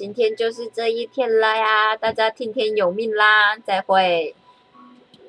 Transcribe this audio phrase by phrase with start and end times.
[0.00, 4.34] 今天就是这一天了呀大家听天由命啦再会。